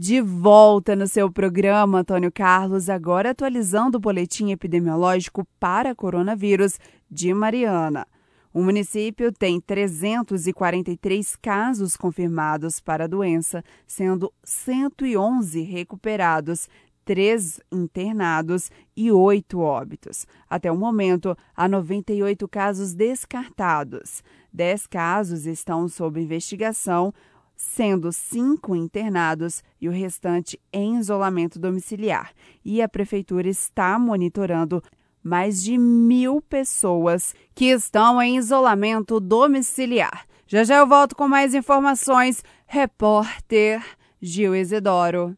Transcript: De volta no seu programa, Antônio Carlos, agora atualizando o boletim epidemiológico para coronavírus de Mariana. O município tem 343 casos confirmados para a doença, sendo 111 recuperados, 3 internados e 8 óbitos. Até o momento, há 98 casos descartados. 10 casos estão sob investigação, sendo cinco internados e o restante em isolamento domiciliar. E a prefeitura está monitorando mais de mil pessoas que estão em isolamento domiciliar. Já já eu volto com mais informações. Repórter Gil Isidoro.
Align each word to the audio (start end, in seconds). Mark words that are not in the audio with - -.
De 0.00 0.20
volta 0.20 0.94
no 0.94 1.08
seu 1.08 1.28
programa, 1.28 1.98
Antônio 1.98 2.30
Carlos, 2.30 2.88
agora 2.88 3.30
atualizando 3.30 3.98
o 3.98 4.00
boletim 4.00 4.52
epidemiológico 4.52 5.44
para 5.58 5.92
coronavírus 5.92 6.78
de 7.10 7.34
Mariana. 7.34 8.06
O 8.54 8.62
município 8.62 9.32
tem 9.32 9.60
343 9.60 11.34
casos 11.42 11.96
confirmados 11.96 12.78
para 12.78 13.04
a 13.04 13.08
doença, 13.08 13.64
sendo 13.88 14.32
111 14.44 15.62
recuperados, 15.62 16.68
3 17.04 17.60
internados 17.72 18.70
e 18.96 19.10
8 19.10 19.58
óbitos. 19.58 20.28
Até 20.48 20.70
o 20.70 20.76
momento, 20.76 21.36
há 21.56 21.66
98 21.66 22.46
casos 22.46 22.94
descartados. 22.94 24.22
10 24.52 24.86
casos 24.86 25.44
estão 25.44 25.88
sob 25.88 26.20
investigação, 26.20 27.12
sendo 27.58 28.12
cinco 28.12 28.76
internados 28.76 29.64
e 29.80 29.88
o 29.88 29.92
restante 29.92 30.58
em 30.72 30.96
isolamento 30.96 31.58
domiciliar. 31.58 32.32
E 32.64 32.80
a 32.80 32.88
prefeitura 32.88 33.48
está 33.48 33.98
monitorando 33.98 34.80
mais 35.20 35.60
de 35.60 35.76
mil 35.76 36.40
pessoas 36.40 37.34
que 37.56 37.66
estão 37.66 38.22
em 38.22 38.36
isolamento 38.36 39.18
domiciliar. 39.18 40.24
Já 40.46 40.62
já 40.62 40.76
eu 40.76 40.86
volto 40.86 41.16
com 41.16 41.26
mais 41.26 41.52
informações. 41.52 42.44
Repórter 42.64 43.84
Gil 44.22 44.54
Isidoro. 44.54 45.36